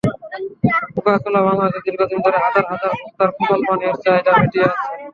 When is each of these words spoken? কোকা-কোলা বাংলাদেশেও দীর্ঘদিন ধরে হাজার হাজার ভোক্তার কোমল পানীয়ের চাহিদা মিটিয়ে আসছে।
কোকা-কোলা 0.95 1.39
বাংলাদেশেও 1.47 1.83
দীর্ঘদিন 1.87 2.19
ধরে 2.25 2.37
হাজার 2.45 2.65
হাজার 2.71 2.91
ভোক্তার 2.99 3.29
কোমল 3.35 3.59
পানীয়ের 3.67 3.97
চাহিদা 4.03 4.31
মিটিয়ে 4.39 4.65
আসছে। 4.67 4.89